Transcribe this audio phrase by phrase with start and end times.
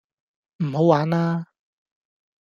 [0.65, 1.45] 唔好玩啦